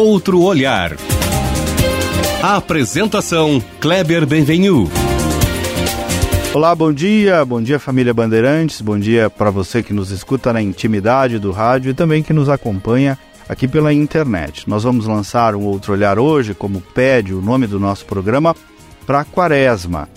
[0.00, 0.96] Outro Olhar.
[2.42, 4.90] Apresentação Kleber Benvenu.
[6.54, 10.62] Olá, bom dia, bom dia família Bandeirantes, bom dia para você que nos escuta na
[10.62, 14.66] intimidade do rádio e também que nos acompanha aqui pela internet.
[14.66, 18.56] Nós vamos lançar um outro olhar hoje, como pede o nome do nosso programa,
[19.04, 20.08] para a Quaresma.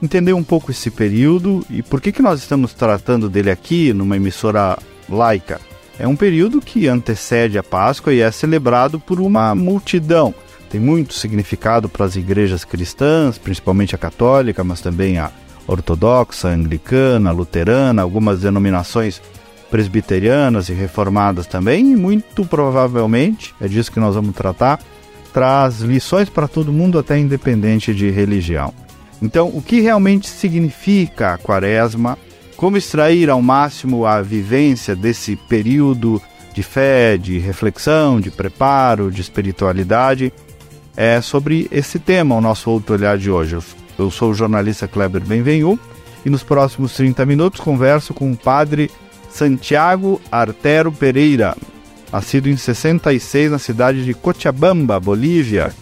[0.00, 4.16] Entender um pouco esse período e por que, que nós estamos tratando dele aqui numa
[4.16, 5.71] emissora laica.
[6.02, 10.34] É um período que antecede a Páscoa e é celebrado por uma multidão.
[10.68, 15.30] Tem muito significado para as igrejas cristãs, principalmente a católica, mas também a
[15.64, 19.22] ortodoxa, anglicana, luterana, algumas denominações
[19.70, 24.80] presbiterianas e reformadas também, e muito provavelmente, é disso que nós vamos tratar,
[25.32, 28.74] traz lições para todo mundo, até independente de religião.
[29.22, 32.18] Então, o que realmente significa a quaresma?
[32.62, 36.22] Como extrair ao máximo a vivência desse período
[36.54, 40.32] de fé, de reflexão, de preparo, de espiritualidade?
[40.96, 43.58] É sobre esse tema o nosso outro olhar de hoje.
[43.98, 45.76] Eu sou o jornalista Kleber Benvenu
[46.24, 48.88] e nos próximos 30 minutos converso com o padre
[49.28, 51.56] Santiago Artero Pereira,
[52.12, 55.74] nascido em 66 na cidade de Cochabamba, Bolívia.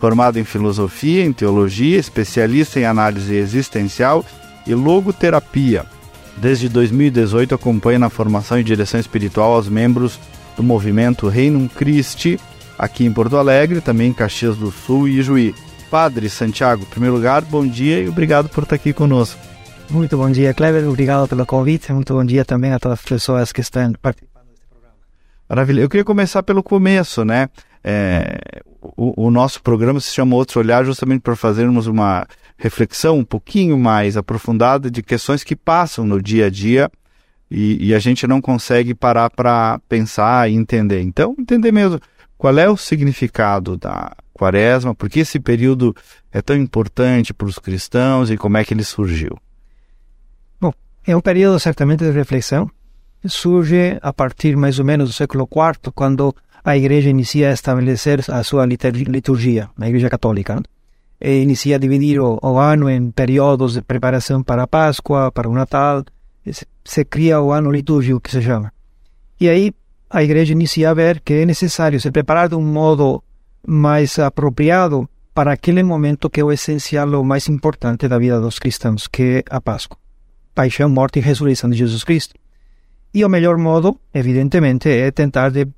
[0.00, 4.24] Formado em filosofia, em teologia, especialista em análise existencial
[4.66, 5.93] e logoterapia.
[6.36, 10.18] Desde 2018 acompanha na formação e direção espiritual aos membros
[10.56, 12.38] do movimento Reino Christi,
[12.78, 15.54] aqui em Porto Alegre, também em Caxias do Sul e Juí.
[15.90, 19.38] Padre Santiago, em primeiro lugar, bom dia e obrigado por estar aqui conosco.
[19.88, 20.88] Muito bom dia, Kleber.
[20.88, 21.92] Obrigado pelo convite.
[21.92, 24.33] Muito bom dia também a todas as pessoas que estão participando.
[25.54, 25.82] Maravilha.
[25.82, 27.48] Eu queria começar pelo começo, né?
[27.84, 28.40] É,
[28.96, 32.26] o, o, nosso programa se chama Outro Olhar justamente para fazermos uma
[32.58, 36.90] reflexão um pouquinho mais aprofundada de questões que passam no dia a dia
[37.48, 41.02] e, e a gente não consegue parar para pensar e entender.
[41.02, 42.00] Então, entender mesmo
[42.36, 45.94] qual é o significado da quaresma, por que esse período
[46.32, 49.38] é tão importante para os cristãos e como é que ele surgiu.
[50.60, 50.72] Bom,
[51.06, 52.68] é um período certamente de reflexão.
[53.26, 58.24] Surge a partir mais ou menos do século IV, quando a igreja inicia a estabelecer
[58.28, 60.56] a sua liturgia, a igreja católica.
[60.56, 60.62] Né?
[61.20, 65.48] E inicia a dividir o, o, ano em períodos de preparação para a Páscoa, para
[65.48, 66.04] o Natal.
[66.50, 68.72] Se, se cria o ano litúrgico, que se chama.
[69.40, 69.72] E aí
[70.10, 73.22] a igreja inicia a ver que é necessário se preparar de um modo
[73.66, 78.58] mais apropriado para aquele momento que é o essencial, o mais importante da vida dos
[78.58, 79.98] cristãos, que é a Páscoa.
[80.54, 82.34] Paixão, morte e ressurreição de Jesus Cristo.
[83.14, 85.68] E o melhor modo, evidentemente, é tentar de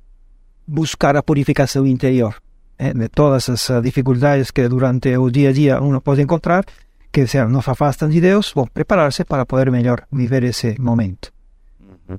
[0.65, 2.35] buscar a purificação interior
[2.79, 6.65] eh, de todas as dificuldades que durante o dia a dia uno pode encontrar,
[7.11, 11.31] que sean, nos afastam de Deus, bom, preparar-se para poder melhor viver esse momento.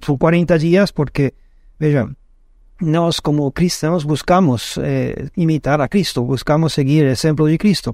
[0.04, 1.34] São 40 dias porque,
[1.80, 2.14] vejam,
[2.80, 7.92] nós como cristãos buscamos eh, imitar a Cristo, buscamos seguir o exemplo de Cristo.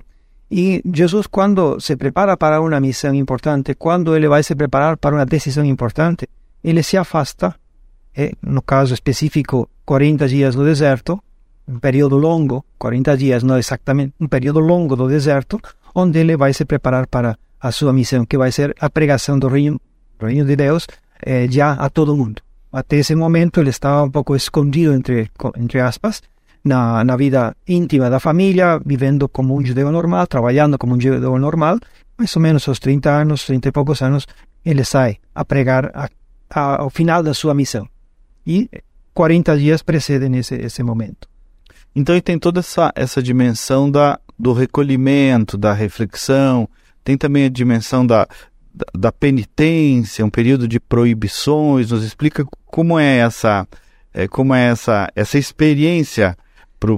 [0.50, 5.16] E Jesus, quando se prepara para uma missão importante, quando ele vai se preparar para
[5.16, 6.28] uma decisão importante,
[6.64, 7.54] ele se afasta,
[8.16, 11.22] eh, no caso específico, 40 dias no deserto,
[11.68, 15.60] um período longo, 40 dias, não exatamente, um período longo do deserto,
[15.94, 19.48] onde ele vai se preparar para a sua missão, que vai ser a pregação do
[19.48, 19.80] reino,
[20.18, 20.86] do reino de Deus
[21.22, 22.42] eh, já a todo mundo.
[22.72, 26.22] Até esse momento ele estava um pouco escondido, entre, entre aspas,
[26.64, 31.38] na, na vida íntima da família, vivendo como um judeu normal, trabalhando como um judeu
[31.38, 31.78] normal.
[32.18, 34.26] Mais ou menos aos 30 anos, 30 e poucos anos,
[34.64, 36.08] ele sai a pregar a,
[36.54, 37.88] ao final da sua missão.
[38.46, 38.68] E
[39.12, 41.28] 40 dias precedem esse, esse momento.
[41.94, 46.68] Então, tem toda essa, essa dimensão da, do recolhimento, da reflexão,
[47.04, 48.26] tem também a dimensão da,
[48.74, 51.90] da, da penitência, um período de proibições.
[51.90, 53.68] Nos explica como é essa,
[54.12, 56.36] é, como é essa, essa experiência
[56.80, 56.92] para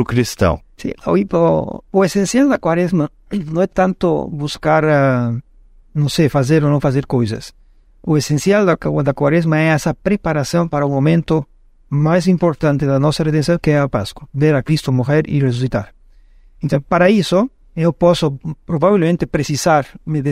[0.00, 0.60] o cristão.
[0.76, 3.10] Sim, o, o, essencial da quaresma
[3.52, 5.40] não é tanto buscar, uh,
[5.94, 7.52] não sei, fazer ou não fazer coisas.
[8.02, 11.46] O essencial da, da quaresma é essa preparação para o momento
[11.88, 14.28] mais importante da nossa redenção, que é a Páscoa.
[14.32, 15.92] Ver a Cristo morrer e ressuscitar.
[16.62, 20.22] Então, para isso, eu posso provavelmente precisar me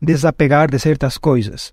[0.00, 1.72] desapegar de certas coisas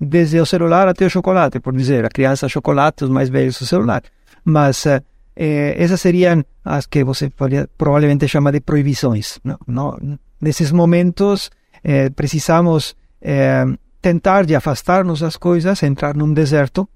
[0.00, 3.66] desde o celular até o chocolate, por dizer, a criança chocolate, os mais velhos o
[3.66, 4.02] celular.
[4.42, 5.02] Mas eh,
[5.36, 7.30] essas seriam as que você
[7.76, 9.38] provavelmente chama de proibições.
[9.44, 11.50] Não, não, nesses momentos
[11.84, 13.66] eh, precisamos eh,
[14.00, 16.88] tentar de afastar-nos das coisas, entrar num deserto,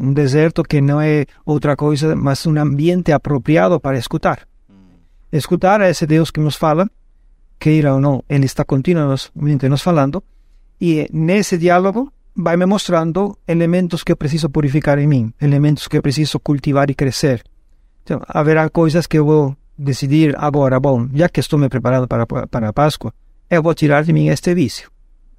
[0.00, 4.46] um deserto que não é outra coisa, mas um ambiente apropriado para escutar.
[5.32, 6.88] Escutar a esse Deus que nos fala,
[7.58, 10.22] queira ou não, ele está continuamente nos falando,
[10.80, 15.96] e nesse diálogo vai me mostrando elementos que eu preciso purificar em mim, elementos que
[15.96, 17.42] eu preciso cultivar e crescer.
[18.02, 22.26] Então, haverá coisas que eu vou decidir agora, bom, já que estou me preparando para,
[22.26, 23.12] para a Páscoa,
[23.48, 24.90] eu vou tirar de mim este vício.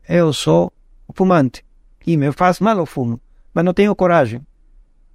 [0.08, 0.72] Eu sou
[1.14, 1.64] fumante
[2.06, 3.20] e me faz mal o fumo,
[3.54, 4.42] mas não tenho coragem.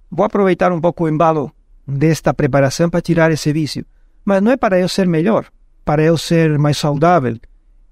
[0.09, 1.51] Vou aproveitar um pouco o embalo
[1.87, 3.85] desta preparação para tirar esse vício.
[4.23, 5.45] Mas não é para eu ser melhor,
[5.83, 7.37] para eu ser mais saudável.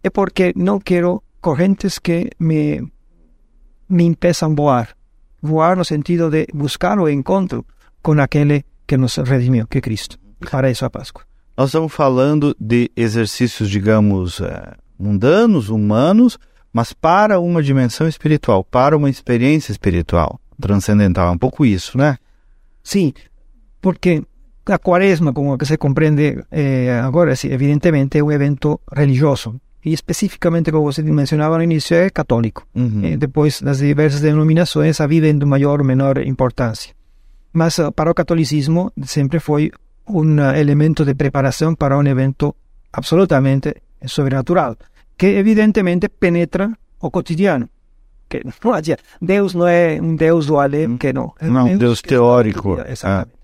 [0.03, 2.81] É porque não quero correntes que me,
[3.89, 4.95] me impeçam voar.
[5.41, 7.65] Voar no sentido de buscar o encontro
[8.01, 10.17] com aquele que nos redimiu, que é Cristo.
[10.49, 11.23] Para isso a Páscoa.
[11.57, 16.37] Nós estamos falando de exercícios, digamos, é, mundanos, humanos,
[16.73, 21.29] mas para uma dimensão espiritual, para uma experiência espiritual, transcendental.
[21.29, 22.17] É um pouco isso, né?
[22.83, 23.13] Sim,
[23.81, 24.23] porque
[24.65, 29.59] a quaresma, como se compreende eh, agora, sim, evidentemente é um evento religioso.
[29.83, 32.67] E especificamente, como você mencionava no início, é católico.
[32.75, 33.03] Uhum.
[33.03, 36.93] E depois, nas diversas denominações, a vivem de maior ou menor importância.
[37.51, 39.71] Mas uh, para o catolicismo sempre foi
[40.07, 42.55] um elemento de preparação para um evento
[42.93, 43.73] absolutamente
[44.05, 44.75] sobrenatural,
[45.21, 46.65] que evidentemente penetra
[46.99, 47.69] o cotidiano.
[48.27, 49.03] Que não adianta.
[49.21, 51.27] Deus não é um Deus do além, que não.
[51.39, 52.73] É Não, Deus que teórico.
[52.73, 53.37] está- Exatamente.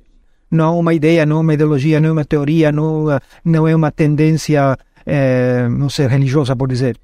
[0.49, 3.05] Não uma ideia, não uma ideologia, não uma teoria, não,
[3.43, 6.95] não é uma tendência, eh, não sei, religiosa, por dizer.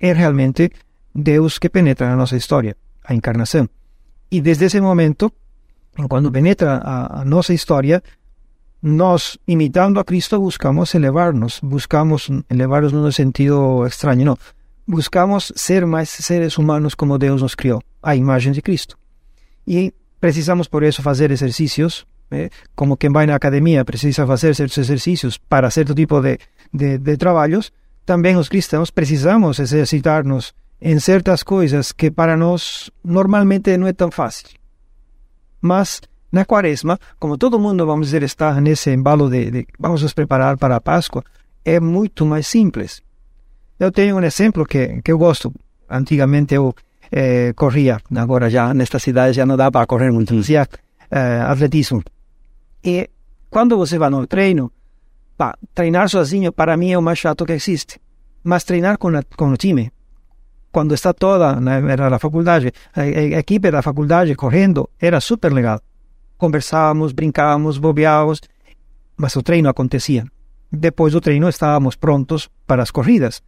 [0.00, 0.70] É realmente
[1.14, 3.66] Deus que penetra na nossa história, a encarnação.
[4.30, 5.32] E desde esse momento,
[6.08, 8.02] quando penetra a, a nossa história,
[8.82, 14.38] nós, imitando a Cristo, buscamos elevar-nos, buscamos elevar-nos no sentido extraño, não.
[14.86, 18.98] Buscamos ser mais seres humanos como Deus nos criou, a imagem de Cristo.
[19.64, 24.78] E precisamos, por isso, fazer exercícios, eh, como quem vai na academia precisa fazer certos
[24.78, 26.38] exercícios para certo tipo de,
[26.74, 27.72] de, de trabalhos,
[28.04, 34.10] também os cristãos precisamos exercitar-nos em certas coisas que para nós normalmente não é tão
[34.10, 34.48] fácil.
[35.60, 36.00] Mas
[36.32, 40.56] na quaresma, como todo mundo, vamos dizer, está nesse embalo de, de vamos nos preparar
[40.56, 41.22] para a Páscoa,
[41.62, 43.02] é muito mais simples.
[43.78, 45.52] Eu tenho um exemplo que, que eu gosto.
[45.90, 46.74] Antigamente eu
[47.10, 50.66] eh, corria, agora já nesta cidade já não dá para correr muito, fazia
[51.10, 52.02] eh, atletismo.
[52.82, 53.10] E
[53.50, 54.72] quando você vai no treino,
[55.36, 58.00] pá, treinar sozinho para mim é o mais chato que existe.
[58.42, 59.92] Mas treinar com, a, com o time,
[60.72, 65.52] quando está toda na, era na faculdade, a, a equipe da faculdade correndo, era super
[65.52, 65.80] legal.
[66.42, 68.40] Conversávamos, brincávamos, bobeávamos,
[69.16, 70.24] mas o treino acontecia.
[70.72, 73.40] Depois do treino estávamos prontos para as corridas.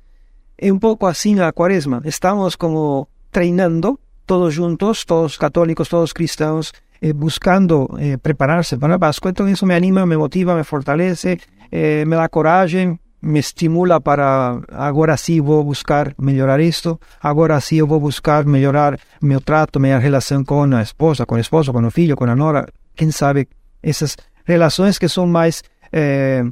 [0.57, 2.01] É um pouco assim a quaresma.
[2.05, 8.99] Estamos como treinando, todos juntos, todos católicos, todos cristãos, eh, buscando eh, preparar-se para a
[9.01, 9.33] Páscoa.
[9.33, 11.41] Então isso me anima, me motiva, me fortalece,
[11.73, 17.77] eh, me dá coragem, me estimula para agora sim vou buscar melhorar isto, agora sim
[17.79, 21.85] eu vou buscar melhorar meu trato, minha relação com a esposa, com o esposo, com
[21.85, 23.49] o filho, com a nora, quem sabe
[23.83, 25.63] essas relações que são mais
[25.93, 26.45] eh,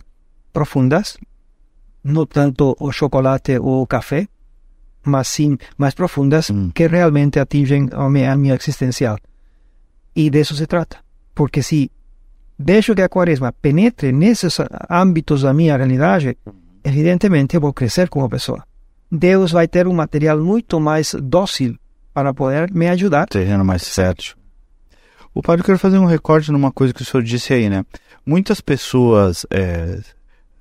[0.52, 1.16] profundas,
[2.04, 4.26] não tanto o chocolate ou o café,
[5.04, 6.70] mas sim mais profundas Hum.
[6.74, 9.18] que realmente atingem a minha, a minha existencial.
[10.14, 10.98] E disso se trata.
[11.34, 11.90] Porque se
[12.58, 14.58] deixo que a quaresma penetre nesses
[14.90, 16.36] âmbitos da minha realidade,
[16.84, 18.62] evidentemente eu vou crescer como pessoa.
[19.10, 21.76] Deus vai ter um material muito mais dócil
[22.14, 23.26] para poder me ajudar.
[23.26, 24.34] terreno mais fértil.
[25.34, 27.84] O padre, eu quero fazer um recorte numa coisa que o senhor disse aí, né?
[28.24, 29.98] Muitas pessoas é,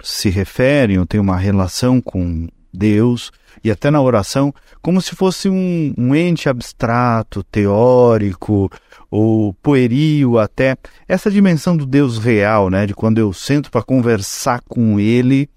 [0.01, 3.31] se referem ou têm uma relação com Deus
[3.63, 8.71] e até na oração como se fosse um, um ente abstrato, teórico
[9.09, 10.77] ou pueril até.
[11.07, 12.85] Essa dimensão do Deus real, né?
[12.85, 15.49] De quando eu sento para conversar com Ele,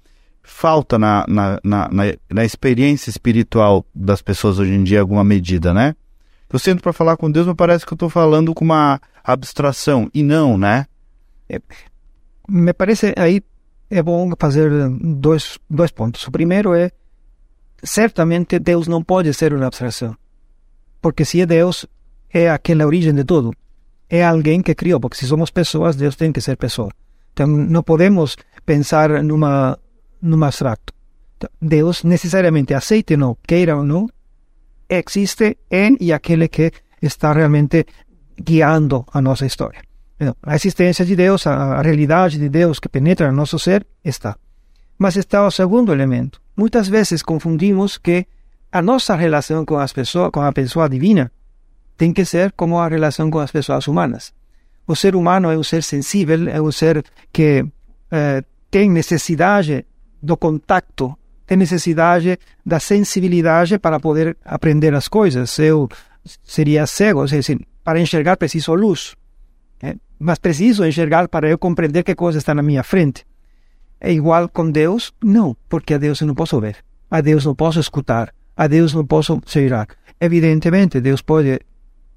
[0.42, 1.90] falta na, na, na,
[2.30, 5.94] na, experiência espiritual das pessoas hoje em dia alguma medida, né?
[6.52, 10.08] Eu sento para falar com Deus, mas parece que eu estou falando com uma abstração.
[10.14, 10.86] E não, né?
[12.48, 13.42] Me parece aí
[13.90, 14.70] é bom fazer
[15.00, 16.26] dois, dois pontos.
[16.26, 16.90] O primeiro é,
[17.82, 20.16] certamente Deus não pode ser uma abstração.
[21.00, 21.86] Porque se é Deus,
[22.32, 23.52] é aquela origem de tudo.
[24.08, 26.90] É alguém que criou, porque se somos pessoas, Deus tem que ser pessoa.
[27.32, 29.78] Então não podemos pensar numa,
[30.20, 30.92] numa abstracto.
[31.36, 34.08] Então, Deus necessariamente, aceite ou não, queira ou não,
[34.98, 37.86] existe em e aquele que está realmente
[38.40, 39.82] guiando a nossa história.
[40.42, 44.36] A existência de Deus, a, realidade de Deus que penetra no nosso ser, está.
[44.98, 46.40] Mas está o segundo elemento.
[46.56, 48.26] Muitas vezes confundimos que
[48.70, 51.30] a nossa relação com as pessoas, com a pessoa divina,
[51.96, 54.32] tem que ser como a relação com as pessoas humanas.
[54.86, 57.64] O ser humano é um ser sensível, é um ser que
[58.10, 59.86] eh, tem necessidade
[60.22, 65.58] do contato, tem necessidade da sensibilidade para poder aprender as coisas.
[65.58, 65.88] Eu
[66.42, 69.14] seria cego, ou seja, para enxergar preciso luz.
[69.82, 73.26] Eh, mas preciso enxergar para eu compreender que coisa está na minha frente.
[74.00, 75.12] É igual com Deus?
[75.22, 76.76] Não, porque a Deus eu não posso ver.
[77.10, 78.34] A Deus não posso escutar.
[78.56, 79.88] A Deus não posso cheirar.
[80.20, 81.60] Evidentemente, Deus pode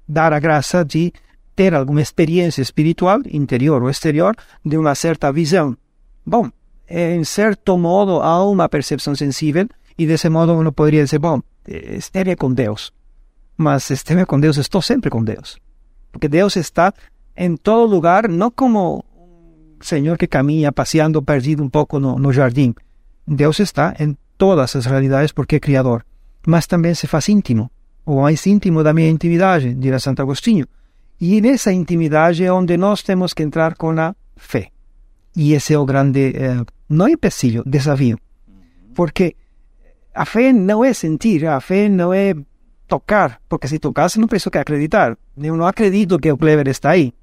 [0.08, 1.12] dar a graça de
[1.54, 5.76] ter alguma experiência espiritual, interior ou exterior, de uma certa visão.
[6.24, 6.50] Bom,
[6.88, 12.36] em certo modo há uma percepção sensível e desse modo uno poderia dizer, bom, esteve
[12.36, 12.92] com Deus.
[13.56, 15.58] Mas esteve com Deus, estou sempre com Deus.
[16.12, 16.94] Porque Deus está
[17.36, 22.32] em todo lugar, não como um Senhor que caminha passeando perdido um pouco no, no
[22.32, 22.74] jardim.
[23.26, 26.04] Deus está em todas as realidades porque é Criador.
[26.46, 27.70] Mas também se faz íntimo,
[28.06, 30.66] o mais íntimo da minha intimidade, dirá Santo Agostinho.
[31.20, 34.70] E nessa intimidade é onde nós temos que entrar com a fé.
[35.38, 38.18] E esse é o grande, eh, não é empecilho, desafio.
[38.92, 39.36] Porque
[40.12, 42.34] a fé não é sentir, a fé não é
[42.88, 45.16] tocar, porque se tocasse não preciso que acreditar.
[45.36, 47.14] Eu não acredito que o Clever está aí.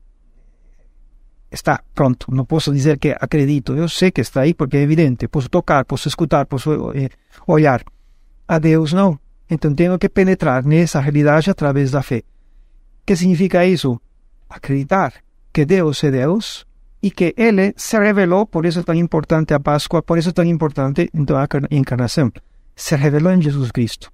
[1.52, 5.28] Está, pronto, não posso dizer que acredito, eu sei que está aí porque é evidente,
[5.28, 7.10] posso tocar, posso escutar, posso eh,
[7.46, 7.84] olhar.
[8.48, 9.20] A Deus não.
[9.50, 12.24] Então tenho que penetrar nessa realidade através da fé.
[13.06, 14.00] que significa isso?
[14.50, 15.14] Acreditar
[15.52, 16.66] que Deus é Deus
[17.06, 20.34] y que Él se reveló, por eso es tan importante a Pascua, por eso es
[20.34, 22.34] tan importante en toda encarnación.
[22.76, 24.08] Se reveló en Jesús Cristo.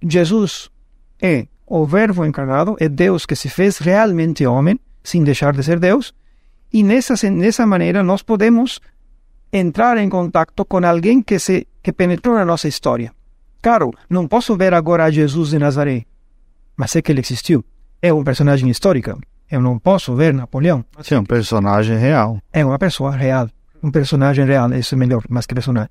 [0.00, 0.72] Jesús
[1.18, 5.78] es o Verbo encarnado, es Deus que se fez realmente homem, sin deixar de ser
[5.78, 6.14] Deus,
[6.72, 8.80] e nessa, nessa maneira nós podemos
[9.52, 13.12] entrar em contato com alguém que se que penetrou na nossa história.
[13.60, 16.06] Claro, não posso ver agora Jesus de Nazaré,
[16.74, 17.62] mas sei que ele existiu.
[18.00, 19.20] É um personagem histórico.
[19.50, 20.84] Eu não posso ver Napoleão.
[21.02, 22.40] Sim, um personagem real.
[22.52, 23.48] É uma pessoa real.
[23.82, 25.90] Um personagem real, isso é melhor, mais que personagem.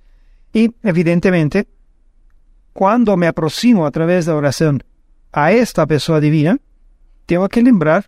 [0.54, 1.68] E, evidentemente,
[2.74, 4.78] quando me aproximo através da oração
[5.34, 6.60] a esta pessoa divina,
[7.26, 8.06] tenho que lembrar,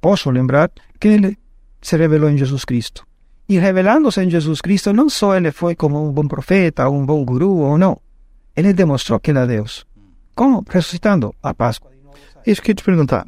[0.00, 1.38] posso lembrar, que ele
[1.82, 3.06] se revelou em Jesus Cristo.
[3.48, 7.24] E revelando-se em Jesus Cristo, não só ele foi como um bom profeta, um bom
[7.24, 8.00] guru ou não.
[8.56, 9.86] Ele demonstrou que era Deus.
[10.34, 10.64] Como?
[10.68, 11.90] Ressuscitando a Páscoa.
[12.46, 13.26] Isso que eu te perguntar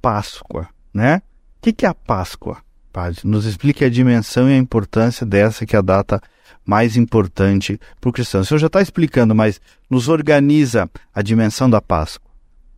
[0.00, 1.22] Páscoa, né?
[1.58, 2.58] O que, que é a Páscoa,
[2.92, 3.20] Padre?
[3.24, 6.20] Nos explique a dimensão e a importância dessa que é a data
[6.64, 8.40] mais importante para o cristão.
[8.40, 12.30] O senhor já está explicando, mas nos organiza a dimensão da Páscoa.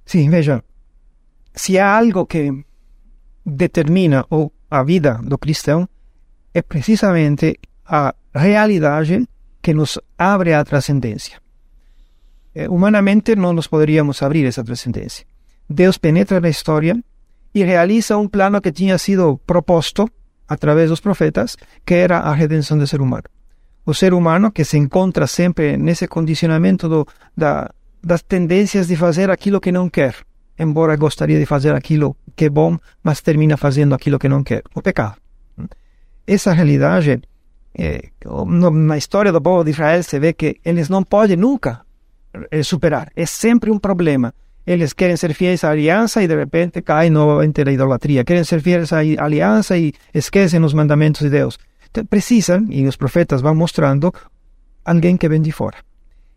[0.05, 0.63] Sim, veja,
[1.55, 2.65] se há algo que
[3.45, 4.27] determina
[4.71, 5.89] a vida do cristão,
[6.55, 9.27] é precisamente a realidade
[9.61, 11.41] que nos abre a transcendência.
[12.55, 15.27] Eh, humanamente não nos poderíamos abrir essa transcendência.
[15.69, 17.03] Deus penetra na história
[17.55, 20.09] e realiza um plano que tinha sido proposto
[20.49, 23.25] através dos profetas, que era a redenção do ser humano.
[23.85, 27.07] O ser humano que se encontra sempre nesse condicionamento do,
[27.37, 27.71] da,
[28.03, 30.15] das tendências de fazer aquilo que não quer,
[30.59, 34.63] embora gostaria de fazer aquilo que é bom, mas termina fazendo aquilo que não quer,
[34.75, 35.17] o pecado.
[36.27, 37.21] Essa realidade,
[37.77, 38.11] é,
[38.77, 41.81] na história do povo de Israel, se vê que eles não podem nunca
[42.51, 43.11] eh, superar.
[43.17, 44.33] É sempre um problema.
[44.67, 48.25] Eles querem ser fiéis à aliança e de repente caem novamente na idolatria.
[48.25, 51.59] Querem ser fiéis à aliança e esquecem os mandamentos de Deus.
[51.91, 54.13] Então, precisam, e os profetas vão mostrando,
[54.85, 55.77] alguém que vem de fora.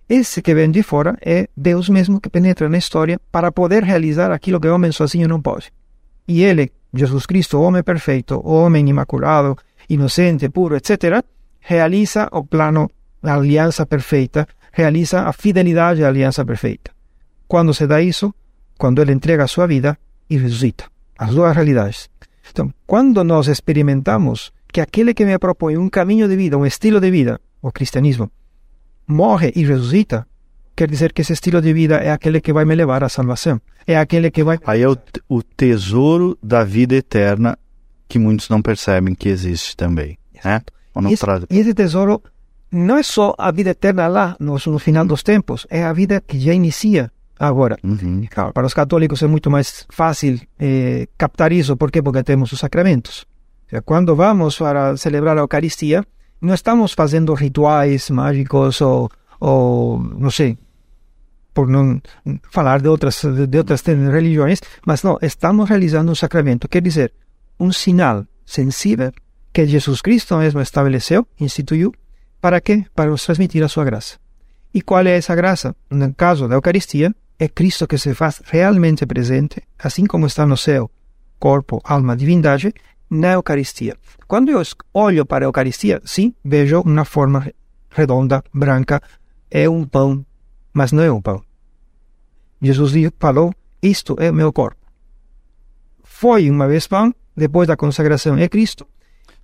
[0.07, 4.31] Esse que vem de fora é Deus mesmo que penetra na história para poder realizar
[4.31, 5.71] aquilo que o homem sozinho não pode.
[6.27, 9.55] E ele, Jesus Cristo, homem perfeito, homem imaculado,
[9.89, 11.23] inocente, puro, etc.,
[11.59, 12.89] realiza o plano
[13.21, 16.94] da aliança perfeita, realiza a fidelidade da aliança perfeita.
[17.47, 18.33] Quando se dá isso?
[18.77, 19.97] Quando ele entrega a sua vida
[20.29, 20.85] e ressuscita.
[21.17, 22.09] As duas realidades.
[22.49, 26.99] Então, quando nós experimentamos que aquele que me propõe um caminho de vida, um estilo
[26.99, 28.29] de vida, o cristianismo,
[29.07, 30.27] morre e ressuscita,
[30.75, 33.61] quer dizer que esse estilo de vida é aquele que vai me levar à salvação.
[33.87, 34.59] É aquele que vai.
[34.65, 34.97] Aí é o,
[35.29, 37.57] o tesouro da vida eterna
[38.07, 40.17] que muitos não percebem que existe também.
[40.43, 40.61] Né?
[41.09, 42.21] E esse, esse tesouro
[42.71, 46.21] não é só a vida eterna lá, no, no final dos tempos, é a vida
[46.21, 48.25] que já inicia Agora, uhum.
[48.29, 52.01] claro, para os católicos é muito mais fácil eh, captar isso, por quê?
[52.01, 53.25] Porque temos os sacramentos.
[53.83, 56.05] quando vamos para celebrar a Eucaristia,
[56.41, 60.57] não estamos fazendo rituais mágicos ou, ou não sei,
[61.53, 62.01] por não
[62.51, 67.13] falar de outras, de outras religiões, mas não, estamos realizando um sacramento, quer dizer,
[67.59, 69.11] um sinal sensível
[69.51, 71.93] que Jesus Cristo mesmo estabeleceu, instituiu,
[72.41, 72.85] para quê?
[72.93, 74.17] Para nos transmitir a sua graça.
[74.73, 75.73] E qual é essa graça?
[75.89, 80.57] No caso da Eucaristia, é Cristo que se faz realmente presente, assim como está no
[80.57, 80.89] céu,
[81.39, 82.73] corpo, alma, divindade,
[83.09, 83.97] na Eucaristia.
[84.27, 84.61] Quando eu
[84.93, 87.51] olho para a Eucaristia, sim, vejo uma forma
[87.89, 89.01] redonda, branca,
[89.49, 90.25] é um pão,
[90.73, 91.43] mas não é um pão.
[92.61, 94.85] Jesus falou: Isto é meu corpo.
[96.03, 98.87] Foi uma vez pão depois da consagração é Cristo.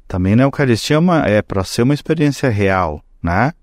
[0.08, 3.54] Também na Eucaristia é, é para ser uma experiência real, né?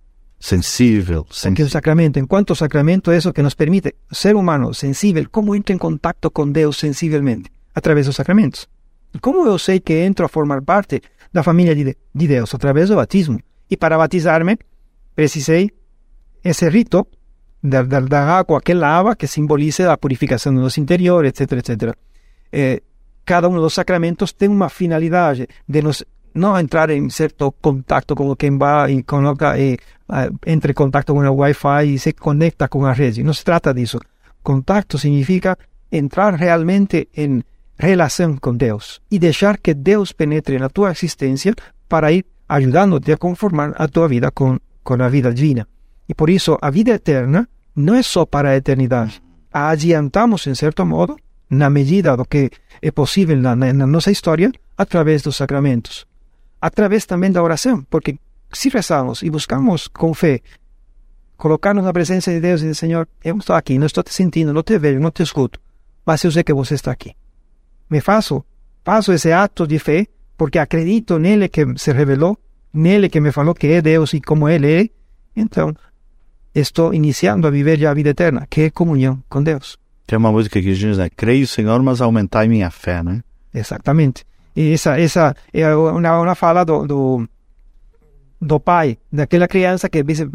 [0.40, 1.68] Sensível, que o sensível.
[1.68, 6.30] sacramento, enquanto sacramento, é isso que nos permite ser humano sensível, como entra em contato
[6.30, 7.50] com Deus sensivelmente?
[7.75, 8.68] Através dos sacramentos.
[9.12, 11.02] E como eu sei que entro a formar parte
[11.33, 12.54] da família de, de Deus?
[12.54, 13.40] Através do batismo.
[13.68, 14.57] E para batizar-me,
[15.14, 15.71] precisei
[16.45, 17.07] esse rito
[17.62, 21.95] da, da, da água que lava, que simboliza a purificação do nosso interior, etc, etc.
[22.52, 22.83] Eh,
[23.25, 26.04] cada um dos sacramentos tem uma finalidade de nos
[26.38, 29.76] não entrar em certo contato com quem vai e coloca e
[30.09, 33.23] ah, entra em contato com o Wi-Fi e se conecta com a rede.
[33.23, 33.99] Não se trata disso.
[34.42, 35.59] Contato significa
[35.90, 37.42] entrar realmente em
[37.78, 41.54] relação com Deus e deixar que Deus penetre na tua existência
[41.88, 45.66] para ir ajudando-te a conformar a tua vida com, com a vida divina.
[46.09, 49.23] E por isso a vida eterna não é só para a eternidade.
[49.52, 51.16] A adiantamos, em certo modo,
[51.50, 56.07] na medida do que é possível na, na nossa história, através dos sacramentos.
[56.60, 58.18] Através também da oração, porque
[58.52, 60.40] se rezamos e buscamos com fé
[61.36, 64.52] colocar-nos na presença de Deus e dizer, Senhor, eu estou aqui, não estou te sentindo,
[64.52, 65.60] não te vejo, não te escuto,
[66.04, 67.14] mas eu sei que você está aqui.
[67.88, 68.44] Me faço,
[68.84, 72.36] faço esse ato de fé porque acredito nele que se revelou,
[72.72, 74.88] nele que me falou que é Deus e como ele é,
[75.34, 75.74] então
[76.54, 79.78] estou iniciando a viver já a vida eterna, que é comunhão com Deus.
[80.06, 81.08] Tem uma música que diz, né?
[81.14, 83.22] Creio, Senhor, mas aumentai minha fé, né?
[83.54, 84.24] Exatamente.
[84.58, 87.28] E essa, essa é uma, uma fala do, do,
[88.40, 90.26] do pai, daquela criança que, diz-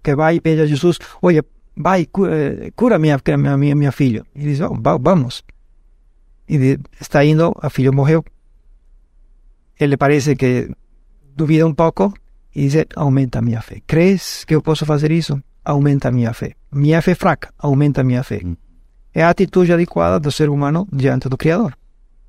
[0.00, 1.44] que vai e pede a Jesus, olha,
[1.76, 4.22] vai, eh, cura minha, minha, minha, filha.
[4.36, 5.42] E diz, oh, va- vamos.
[6.48, 8.24] E está indo, a filha morreu.
[9.80, 10.70] Ele parece que
[11.34, 12.14] duvida um pouco
[12.54, 13.82] e diz, aumenta a minha fé.
[13.84, 15.42] Crees que eu posso fazer isso?
[15.64, 16.52] Aumenta a minha fé.
[16.70, 18.42] Minha fé fraca, aumenta a minha fé.
[18.44, 18.56] Hum.
[19.12, 21.76] É a atitude adequada do ser humano diante do Criador.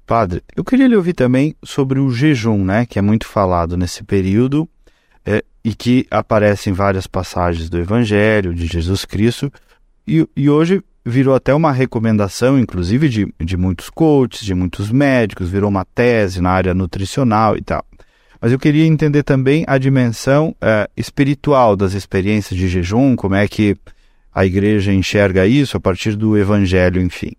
[0.05, 2.85] Padre, eu queria lhe ouvir também sobre o jejum, né?
[2.85, 4.67] Que é muito falado nesse período
[5.25, 9.51] é, e que aparece em várias passagens do Evangelho de Jesus Cristo
[10.07, 15.49] e, e hoje virou até uma recomendação, inclusive de, de muitos coaches, de muitos médicos,
[15.49, 17.85] virou uma tese na área nutricional e tal.
[18.41, 23.47] Mas eu queria entender também a dimensão é, espiritual das experiências de jejum, como é
[23.47, 23.77] que
[24.33, 27.31] a igreja enxerga isso a partir do Evangelho, enfim.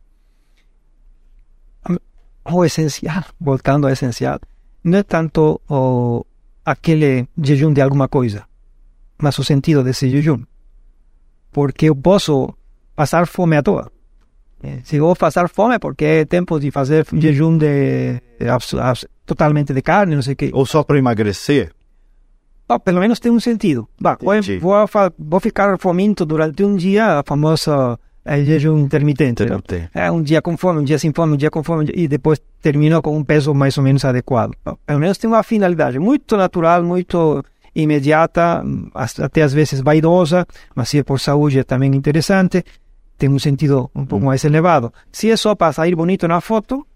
[2.50, 4.38] O essencial, voltando ao essencial,
[4.82, 6.24] não é tanto o,
[6.64, 8.44] aquele jejum de alguma coisa,
[9.18, 10.42] mas o sentido desse jejum.
[11.52, 12.52] Porque eu posso
[12.96, 13.90] passar fome à toa.
[14.62, 19.72] Eh, Se vou passar fome, é porque é tempo de fazer jejum de, abs- totalmente
[19.72, 20.50] de carne, não sei o quê.
[20.52, 21.72] Ou só para emagrecer?
[22.68, 23.86] Bom, pelo menos tem um sentido.
[24.00, 24.86] Bah, vou, vou,
[25.18, 29.44] vou ficar fominto durante um dia, a famosa eh, jejum intermitente.
[29.66, 29.88] Tem.
[29.94, 32.40] É um dia com fome, um dia sem fome, um dia com fome, e depois
[32.60, 34.52] termina com um peso mais ou menos adequado.
[34.86, 40.88] Pelo menos tem uma finalidade muito natural, muito imediata, hum, até às vezes vaidosa, mas
[40.88, 42.64] se é por saúde é também interessante,
[43.18, 44.92] tem um sentido um pouco mais elevado.
[45.12, 46.86] Se é só para sair bonito na foto,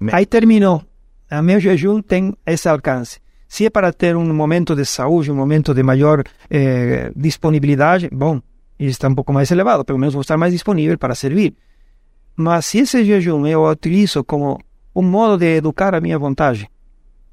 [0.00, 0.82] Me- aí terminou.
[1.30, 3.18] O meu jejum tem esse alcance.
[3.48, 8.40] Se é para ter um momento de saúde, um momento de maior eh, disponibilidade, bom,
[8.78, 11.54] isso está um pouco mais elevado, pelo menos vou estar mais disponível para servir.
[12.36, 14.58] Mas se esse jejum eu utilizo como
[14.94, 16.68] um modo de educar a minha vontade,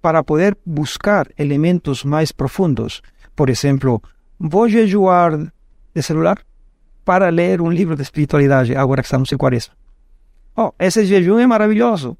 [0.01, 3.01] para poder buscar elementos mais profundos,
[3.35, 4.01] por exemplo,
[4.37, 5.37] vou jejuar
[5.95, 6.39] de celular
[7.05, 9.73] para ler um livro de espiritualidade agora que estamos em quaresma.
[10.55, 12.17] Oh, esse jejum é maravilhoso.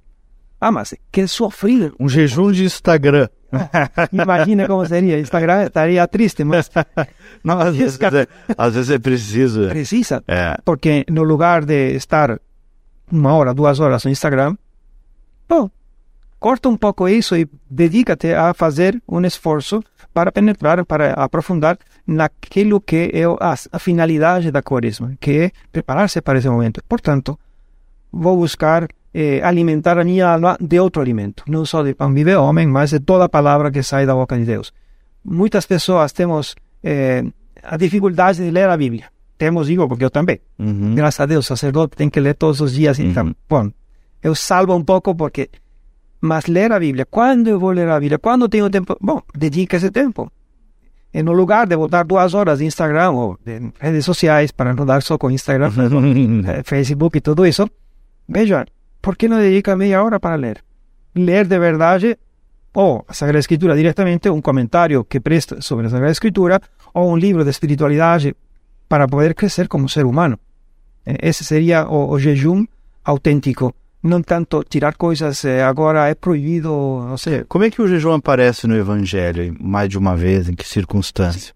[0.59, 1.93] Ah, mas que sofrer.
[1.99, 3.27] Um jejum de Instagram.
[4.11, 5.19] Imagina como seria.
[5.19, 6.69] Instagram estaria triste, mas
[7.43, 9.67] Não, às, vezes é, às vezes é preciso.
[9.69, 10.23] precisa.
[10.27, 12.39] É, Porque no lugar de estar
[13.11, 14.55] uma hora, duas horas no Instagram,
[15.47, 15.69] bom,
[16.39, 22.79] corta um pouco isso e dedica-te a fazer um esforço para penetrar, para aprofundar naquilo
[22.79, 26.81] que é a, a finalidade da quaresma, que é preparar-se para esse momento.
[26.87, 27.37] Portanto,
[28.11, 32.35] vou buscar eh, alimentar a minha alma de outro alimento, não só de pão vive
[32.35, 34.73] homem, mas de toda a palavra que sai da boca de Deus.
[35.23, 37.23] Muitas pessoas temos eh,
[37.61, 39.05] a dificuldade de ler a Bíblia.
[39.37, 40.39] Temos, digo, porque eu também.
[40.59, 40.95] uhum.
[40.95, 42.99] Graças a Deus, o sacerdote tem que ler todos os dias.
[42.99, 43.35] Então, Uhum.
[43.49, 43.71] bom,
[44.21, 45.49] eu salvo um pouco porque...
[46.21, 48.17] Mas ler a Bíblia, quando eu vou ler a Bíblia?
[48.17, 48.95] Quando tenho tempo?
[49.01, 50.31] Bom, dedica esse tempo.
[51.13, 54.85] E no lugar de botar duas horas de Instagram ou de redes sociais, para não
[54.85, 55.71] dar só com Instagram,
[56.47, 57.69] eh, Facebook e tudo isso,
[58.27, 58.65] veja,
[59.03, 60.63] por que não dedica meia hora para ler?
[61.13, 62.17] Ler de verdade,
[62.73, 66.61] ou a Sagrada Escritura diretamente, um comentário que presta sobre a Sagrada Escritura,
[66.93, 68.33] ou um livro de espiritualidade
[68.87, 70.39] para poder crescer como ser humano.
[71.05, 72.65] Eh, Esse seria o, o jejum
[73.03, 76.69] autêntico não tanto tirar coisas, eh, agora é proibido,
[77.05, 77.43] não sei.
[77.43, 81.53] Como é que o jejum aparece no Evangelho, mais de uma vez, em que circunstância?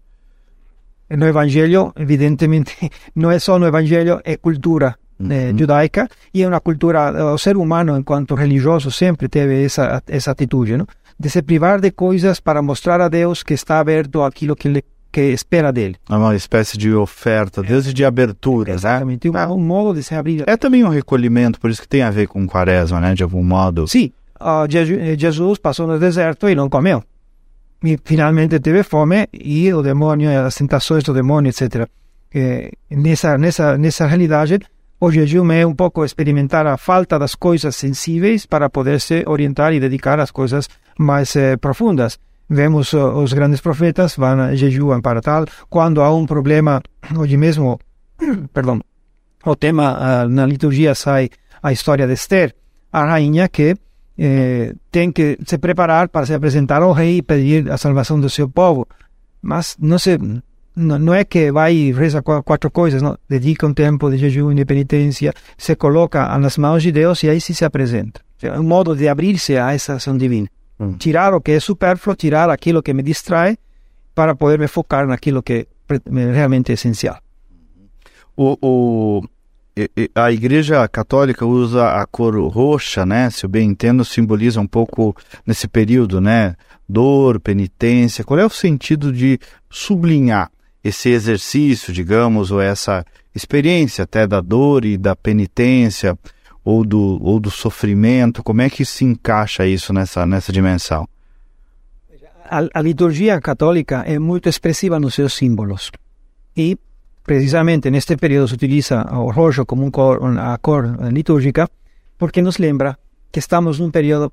[1.08, 2.76] No Evangelho, evidentemente,
[3.16, 4.98] não é só no Evangelho, é cultura
[5.30, 10.30] eh, judaica e é uma cultura, o ser humano, enquanto religioso, sempre teve essa, essa
[10.30, 10.84] atitude,
[11.18, 14.84] de se privar de coisas para mostrar a Deus que está aberto àquilo que ele
[15.10, 15.96] que espera dele.
[16.08, 18.76] É uma espécie de oferta, Deus de abertura, né?
[18.76, 20.44] Exatamente, um, um modo de se abrir.
[20.46, 23.42] É também um recolhimento, por isso que tem a ver com quaresma, né, de algum
[23.42, 23.88] modo.
[23.88, 24.66] Sim, uh,
[25.16, 27.02] Jesus passou no deserto e não comeu.
[27.82, 31.88] E finalmente teve fome e o demônio, as tentações do demônio, etc.
[32.34, 34.58] Eh, nessa, nessa, nessa realidade,
[35.00, 39.72] o jejum é um pouco experimentar a falta das coisas sensíveis para poder se orientar
[39.72, 42.18] e dedicar às coisas mais eh, profundas.
[42.50, 45.44] Vemos uh, os grandes profetas vão jejuam para tal.
[45.68, 46.82] Quando há um problema,
[47.14, 47.78] hoje mesmo,
[48.52, 48.80] perdão,
[49.44, 51.28] o tema uh, na liturgia sai
[51.62, 52.54] a história de Esther,
[52.90, 53.76] a rainha que
[54.18, 58.28] eh, tem que se preparar para se apresentar ao rei e pedir a salvação do
[58.28, 58.86] seu povo.
[59.40, 60.18] Mas não se
[60.78, 63.18] não, não é que vai e reza quatro coisas, não.
[63.28, 67.28] Dedica um tempo de jejum e de penitência, se coloca nas mãos de Deus e
[67.28, 68.20] aí sim se apresenta.
[68.40, 70.48] É um modo de abrir-se a essa ação divina.
[70.78, 70.92] Hum.
[70.92, 73.58] Tirar o que é supérfluo, tirar aquilo que me distrai,
[74.14, 77.18] para poder me focar naquilo que é realmente essencial.
[78.36, 79.22] O, o,
[80.14, 83.30] a Igreja Católica usa a cor roxa, né?
[83.30, 86.54] Se eu bem entendo, simboliza um pouco nesse período, né?
[86.88, 88.24] Dor, penitência.
[88.24, 89.38] Qual é o sentido de
[89.68, 90.50] sublinhar
[90.88, 96.18] esse exercício, digamos, ou essa experiência até da dor e da penitência?
[96.68, 98.42] ou do, ou do sofrimento?
[98.42, 101.08] Como é que se encaixa isso nessa, nessa dimensão?
[102.44, 105.90] A, a liturgia católica é muito expressiva nos seus símbolos.
[106.54, 106.76] E,
[107.24, 111.70] precisamente, neste período se utiliza o roxo como um cor, a cor litúrgica,
[112.18, 112.98] porque nos lembra
[113.32, 114.30] que estamos num período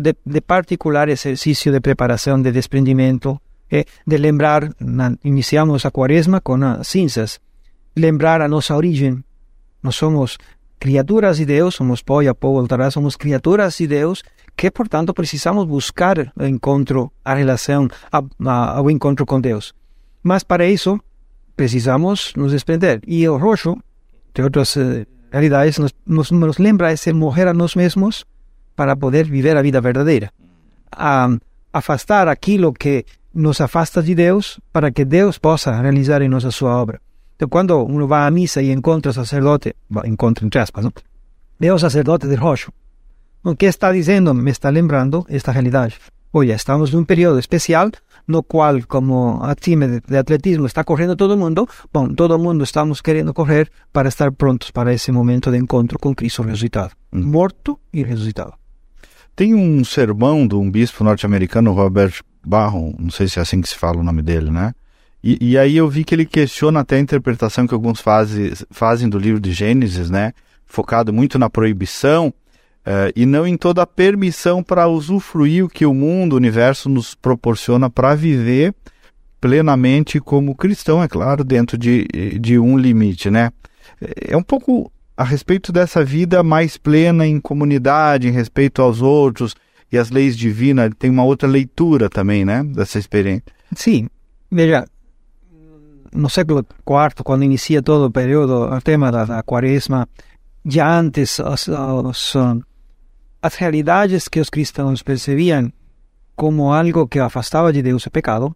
[0.00, 3.40] de, de, particular exercício de preparação, de desprendimento,
[3.72, 7.40] e de lembrar, na, iniciamos a quaresma com as cinzas,
[7.96, 9.24] lembrar a nossa origem.
[9.82, 10.36] Nós somos
[10.78, 14.22] criaturas de Deus, somos pó e a pó voltará, somos criaturas de Deus
[14.54, 19.72] que, portanto, precisamos buscar o encontro, a relação, a, a, o encontro com Deus.
[20.22, 21.00] Mas para isso,
[21.56, 23.00] precisamos nos desprender.
[23.06, 23.78] E o roxo,
[24.34, 28.26] de outras uh, realidades, nos, nos, nos, lembra esse morrer a nós mesmos
[28.76, 30.30] para poder viver a vida verdadeira.
[30.90, 31.28] A,
[31.72, 36.50] afastar aquilo que nos afasta de Deus para que Deus possa realizar em nós a
[36.50, 37.00] sua obra.
[37.36, 40.92] Então, quando uno vai à missa e encontra o sacerdote, encontra entre aspas, não?
[41.60, 42.72] é o sacerdote de roxo.
[43.44, 44.34] O que está dizendo?
[44.34, 45.96] Me está lembrando esta realidade.
[46.32, 47.90] Olha, estamos num período especial
[48.26, 53.00] no qual, como a time de atletismo está correndo todo mundo, bom, todo mundo estamos
[53.00, 57.22] querendo correr para estar prontos para esse momento de encontro com Cristo ressuscitado, hum.
[57.22, 58.54] morto e ressuscitado.
[59.34, 63.68] Tem um sermão de um bispo norte-americano, Robert Barron, não sei se é assim que
[63.68, 64.72] se fala o nome dele, né?
[65.22, 69.08] E, e, aí eu vi que ele questiona até a interpretação que alguns fazem, fazem
[69.08, 70.32] do livro de Gênesis, né?
[70.66, 72.34] Focado muito na proibição
[72.84, 76.88] uh, e não em toda a permissão para usufruir o que o mundo, o universo
[76.88, 78.74] nos proporciona para viver
[79.40, 82.06] plenamente como cristão, é claro, dentro de,
[82.40, 83.50] de um limite, né?
[84.00, 89.54] É um pouco a respeito dessa vida mais plena em comunidade, em respeito aos outros
[89.92, 93.44] e as leis divinas, tem uma outra leitura também, né, dessa experiência.
[93.76, 94.08] Sim,
[94.50, 94.86] veja,
[96.14, 100.08] no século IV, quando inicia todo o período, o tema da, da quaresma,
[100.64, 102.34] já antes os, os,
[103.42, 105.72] as realidades que os cristãos percebiam
[106.34, 108.54] como algo que afastava de Deus o pecado,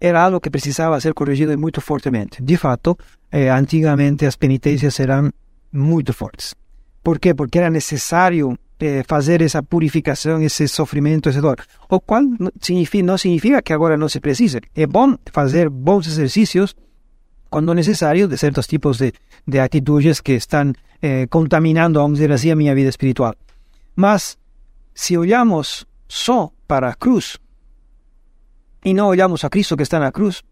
[0.00, 2.42] era algo que precisava ser corrigido muito fortemente.
[2.42, 2.96] De fato,
[3.30, 5.30] eh, antigamente as penitências eram
[5.72, 6.54] muito fortes.
[7.02, 7.34] Por quê?
[7.34, 11.58] Porque era necessário eh, fazer essa purificação, esse sofrimento, esse dor.
[11.88, 12.22] O qual
[12.60, 14.60] significa, não significa que agora não se precise.
[14.74, 16.74] É bom fazer bons exercícios
[17.50, 19.12] cuando necesario, de ciertos tipos de,
[19.46, 23.34] de actitudes que están eh, contaminando, vamos a decir así, a mi vida espiritual.
[23.96, 24.38] Mas,
[24.94, 27.38] si olhamos só para a cruz
[28.84, 30.44] e não olhamos a Cristo que está na cruz,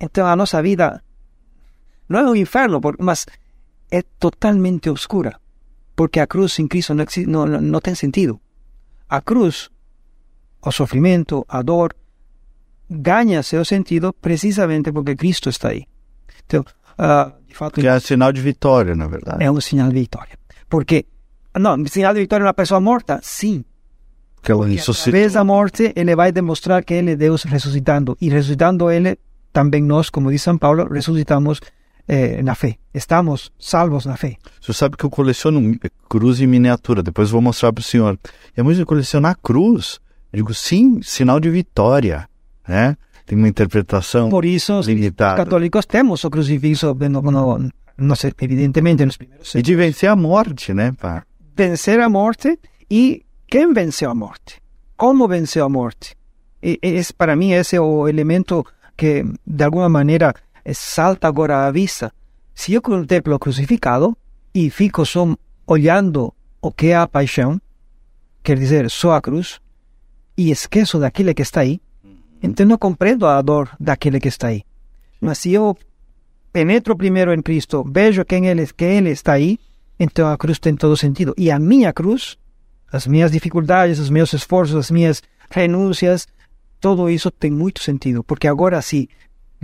[0.00, 1.02] então a nossa vida
[2.08, 3.26] não é um inferno, mas
[3.90, 5.40] é totalmente oscura,
[5.96, 6.94] porque a cruz sem Cristo
[7.26, 8.40] não, tem sentido.
[9.08, 9.70] A cruz,
[10.62, 11.94] o sofrimento, a dor,
[12.90, 15.86] ganha seu sentido precisamente porque Cristo está aí.
[16.46, 16.64] Então,
[16.98, 17.80] uh, de fato.
[17.80, 19.42] Que é um sinal de vitória, na verdade.
[19.42, 20.36] É um sinal de vitória.
[20.68, 21.06] Porque.
[21.56, 23.20] Não, sinal de vitória de uma pessoa morta?
[23.22, 23.64] Sim.
[24.42, 25.10] Que ela ressuscitou.
[25.10, 28.18] Através da morte, ele vai demonstrar que ele é Deus ressuscitando.
[28.20, 29.16] E ressuscitando ele,
[29.52, 31.60] também nós, como diz São Paulo, ressuscitamos
[32.08, 32.76] eh, na fé.
[32.92, 34.36] Estamos salvos na fé.
[34.60, 35.76] O senhor sabe que eu coleciono
[36.08, 38.18] cruz em miniatura, depois vou mostrar para o senhor.
[38.56, 39.98] E é muito colecionar cruz.
[40.32, 42.28] Eu digo, sim, sinal de vitória,
[42.68, 42.96] né?
[43.26, 45.36] Tem uma interpretação Por isso, os limitada.
[45.36, 49.64] católicos temos o crucifixo, no, no, no sé, evidentemente, nos primeiros E séculos.
[49.66, 51.22] de vencer a morte, né, pá?
[51.56, 52.58] Vencer a morte
[52.90, 54.60] e quem venceu a morte?
[54.96, 56.14] Como venceu a morte?
[56.62, 58.64] E, e para mim, esse é o elemento
[58.96, 60.40] que, de alguma maneira, eh,
[60.72, 62.12] salta agora à vista.
[62.54, 64.16] Se eu contemplo o crucificado
[64.54, 65.26] e fico só
[65.66, 67.60] olhando o que é a paixão,
[68.42, 69.60] quer dizer, só a cruz,
[70.36, 71.80] e esqueço daquele que está aí,
[72.42, 74.62] então não compreendo a dor daquele que está aí.
[75.20, 75.76] Mas se eu
[76.52, 79.58] penetro primeiro em Cristo, vejo quem ele, que ele está aí,
[79.98, 81.34] então a cruz tem todo sentido.
[81.36, 82.36] E a minha cruz,
[82.92, 86.26] as minhas dificuldades, os meus esforços, as minhas renúncias,
[86.80, 89.08] tudo isso tem muito sentido, porque agora sim,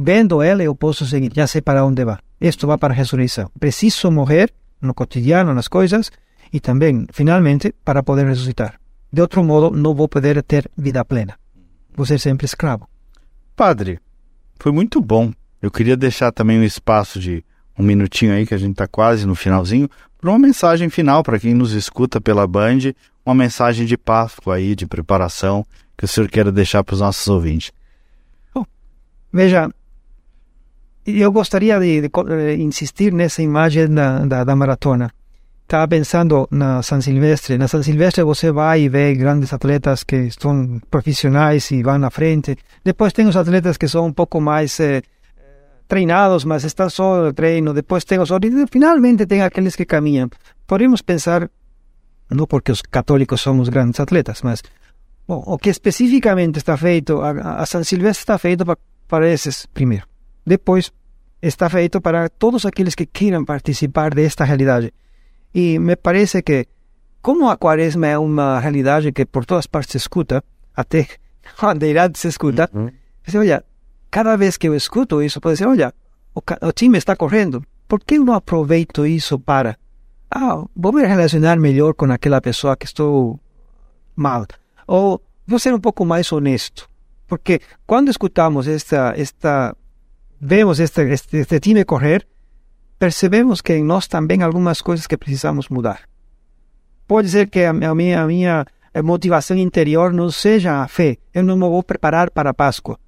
[0.00, 2.18] vendo ele, eu posso seguir, já sei para onde vai.
[2.40, 3.50] Isto vai para a ressurreição.
[3.58, 6.10] Preciso morrer no cotidiano, nas coisas,
[6.52, 8.80] e também, finalmente, para poder ressuscitar.
[9.12, 11.38] De outro modo, não vou poder ter vida plena.
[11.94, 12.88] Vou ser sempre escravo.
[13.54, 14.00] Padre,
[14.58, 15.32] foi muito bom.
[15.60, 17.44] Eu queria deixar também um espaço de
[17.78, 21.38] um minutinho aí, que a gente está quase no finalzinho, para uma mensagem final para
[21.38, 22.92] quem nos escuta pela Band,
[23.24, 27.26] uma mensagem de Páscoa aí, de preparação, que o senhor queira deixar para os nossos
[27.28, 27.72] ouvintes.
[29.32, 29.70] Veja,
[31.06, 35.10] eu gostaria de, de eh, insistir nessa imagem da, da, da maratona.
[35.62, 37.56] Estava pensando na San Silvestre.
[37.56, 42.10] Na San Silvestre você vai e vê grandes atletas que estão profissionais e vão na
[42.10, 42.58] frente.
[42.84, 45.00] Depois tem os atletas que são um pouco mais eh,
[45.86, 47.72] treinados, mas estão só no treino.
[47.72, 48.52] Depois tem os outros.
[48.70, 50.28] Finalmente tem aqueles que caminham.
[50.66, 51.48] Podemos pensar,
[52.28, 54.62] não porque os católicos somos grandes atletas, mas
[55.26, 59.66] bom, o que especificamente está feito, a, a San Silvestre está feito pa, para esses
[59.66, 60.09] primeiro.
[60.44, 60.92] Depois
[61.40, 64.92] está feito para todos aqueles que queiram participar desta realidade.
[65.54, 66.66] E me parece que,
[67.22, 71.08] como a quaresma é uma realidade que por todas partes se escuta, até
[71.60, 72.70] bandeirantes se escuta,
[73.24, 73.64] você olha,
[74.10, 75.94] cada vez que eu escuto isso, pode dizer, olha,
[76.34, 79.76] o, o time está correndo, por que eu não aproveito isso para,
[80.30, 83.38] ah, vou me relacionar melhor com aquela pessoa que estou
[84.14, 84.46] mal,
[84.86, 86.88] ou vou ser um pouco mais honesto,
[87.26, 89.76] porque quando escutamos esta, esta,
[90.40, 92.26] vemos este, este, este time correr,
[92.98, 96.00] percebemos que em nós também algumas coisas que precisamos mudar.
[97.06, 101.18] Pode ser que a, a minha, a minha eh, motivação interior não seja a fé.
[101.34, 102.98] Eu não me vou preparar para a Páscoa.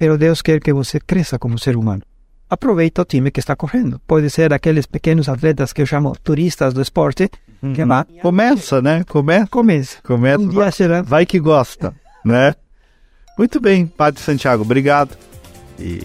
[0.00, 2.02] Mas Deus quer que você cresça como ser humano.
[2.50, 4.00] Aproveita o time que está correndo.
[4.06, 7.30] Pode ser aqueles pequenos atletas que eu chamo turistas do esporte,
[7.74, 8.04] que vão.
[8.20, 9.04] Começa, né?
[9.04, 9.46] Começa.
[9.46, 10.02] Começa.
[10.02, 10.42] Começa.
[10.42, 11.02] Um dia será.
[11.02, 11.94] Vai que gosta,
[12.24, 12.54] né?
[13.38, 15.16] Muito bem, Padre Santiago, obrigado.
[15.78, 16.02] E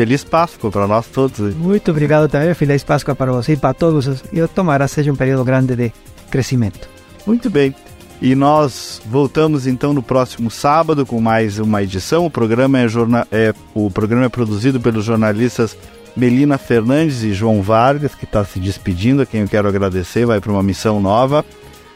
[0.00, 1.54] feliz Páscoa para nós todos.
[1.54, 2.54] Muito obrigado também.
[2.54, 4.22] Feliz Páscoa para você e para todos.
[4.32, 5.92] E tomara seja um período grande de
[6.30, 6.88] crescimento.
[7.26, 7.74] Muito bem.
[8.22, 12.24] E nós voltamos então no próximo sábado com mais uma edição.
[12.24, 13.26] O programa é, jorna...
[13.30, 13.52] é...
[13.74, 15.76] O programa é produzido pelos jornalistas
[16.16, 20.40] Melina Fernandes e João Vargas, que está se despedindo, a quem eu quero agradecer, vai
[20.40, 21.44] para uma missão nova.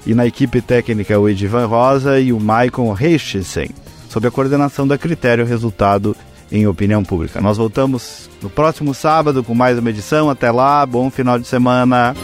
[0.06, 3.70] E na equipe técnica o Edivan Rosa e o Maicon Reichsen,
[4.10, 6.14] sob a coordenação da Critério Resultado
[6.50, 7.40] em Opinião Pública.
[7.40, 10.30] Nós voltamos no próximo sábado com mais uma edição.
[10.30, 12.14] Até lá, bom final de semana.